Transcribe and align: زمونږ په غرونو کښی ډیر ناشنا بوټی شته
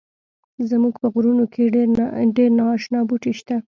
زمونږ 0.69 0.95
په 1.01 1.07
غرونو 1.13 1.43
کښی 1.53 1.65
ډیر 2.37 2.49
ناشنا 2.59 2.99
بوټی 3.07 3.33
شته 3.39 3.55